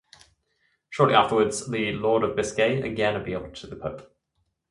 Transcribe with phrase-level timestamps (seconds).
[0.89, 4.11] Shortly afterwards, the Lord of Biscay again appealed to the Pope.